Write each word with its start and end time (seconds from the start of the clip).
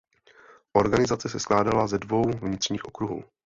Organizace 0.73 1.29
se 1.29 1.39
skládala 1.39 1.87
ze 1.87 1.97
dvou 1.99 2.23
vnitřních 2.41 2.85
okruhů. 2.85 3.23